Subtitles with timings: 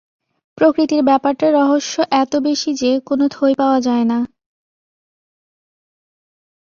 [0.57, 1.93] প্রকৃতির ব্যাপারটায় রহস্য
[2.21, 4.19] এত বেশি যে, কোনো থই পাওয়া যায় না।